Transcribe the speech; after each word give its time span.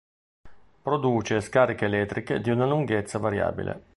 Produce 0.81 1.41
scariche 1.41 1.85
elettriche 1.85 2.41
di 2.41 2.49
una 2.49 2.65
lunghezza 2.65 3.19
variabile. 3.19 3.83